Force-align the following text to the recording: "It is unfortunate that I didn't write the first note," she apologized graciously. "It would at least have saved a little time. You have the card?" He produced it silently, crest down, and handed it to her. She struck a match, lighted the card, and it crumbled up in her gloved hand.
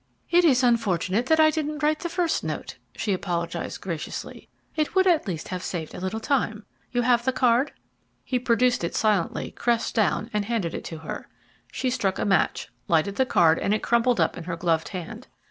"It 0.31 0.43
is 0.43 0.63
unfortunate 0.63 1.27
that 1.27 1.39
I 1.39 1.51
didn't 1.51 1.83
write 1.83 1.99
the 1.99 2.09
first 2.09 2.43
note," 2.43 2.77
she 2.95 3.13
apologized 3.13 3.81
graciously. 3.81 4.49
"It 4.75 4.95
would 4.95 5.05
at 5.05 5.27
least 5.27 5.49
have 5.49 5.61
saved 5.61 5.93
a 5.93 5.99
little 5.99 6.19
time. 6.19 6.65
You 6.91 7.03
have 7.03 7.23
the 7.23 7.31
card?" 7.31 7.71
He 8.23 8.39
produced 8.39 8.83
it 8.83 8.95
silently, 8.95 9.51
crest 9.51 9.93
down, 9.93 10.31
and 10.33 10.45
handed 10.45 10.73
it 10.73 10.85
to 10.85 10.97
her. 10.97 11.27
She 11.71 11.91
struck 11.91 12.17
a 12.17 12.25
match, 12.25 12.69
lighted 12.87 13.17
the 13.17 13.27
card, 13.27 13.59
and 13.59 13.75
it 13.75 13.83
crumbled 13.83 14.19
up 14.19 14.35
in 14.39 14.45
her 14.45 14.55
gloved 14.55 14.89
hand. 14.89 15.27